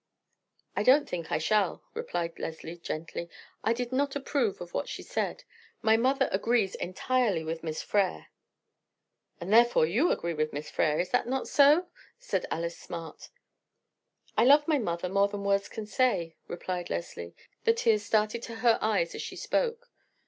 "I 0.75 0.81
don't 0.81 1.07
think 1.07 1.31
I 1.31 1.37
shall," 1.37 1.83
replied 1.93 2.39
Leslie 2.39 2.79
gently. 2.79 3.29
"I 3.63 3.71
did 3.71 3.91
not 3.91 4.15
approve 4.15 4.59
of 4.59 4.73
what 4.73 4.89
she 4.89 5.03
said. 5.03 5.43
My 5.83 5.95
mother 5.95 6.27
agrees 6.31 6.73
entirely 6.73 7.43
with 7.43 7.61
Miss 7.61 7.83
Frere." 7.83 8.29
"And 9.39 9.53
therefore 9.53 9.85
you 9.85 10.09
agree 10.09 10.33
with 10.33 10.53
Miss 10.53 10.71
Frere; 10.71 10.99
is 10.99 11.13
not 11.13 11.25
that 11.27 11.45
so?" 11.45 11.85
said 12.17 12.47
Alice 12.49 12.79
Smart. 12.79 13.29
"I 14.35 14.43
love 14.43 14.67
my 14.67 14.79
mother 14.79 15.07
more 15.07 15.27
than 15.27 15.43
words 15.43 15.69
can 15.69 15.85
say," 15.85 16.35
replied 16.47 16.89
Leslie. 16.89 17.35
The 17.65 17.73
tears 17.73 18.01
started 18.01 18.41
to 18.41 18.55
her 18.65 18.79
eyes 18.81 19.13
as 19.13 19.21
she 19.21 19.35
spoke. 19.35 19.91